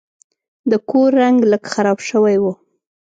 [0.71, 2.45] د کور رنګ لږ خراب شوی و.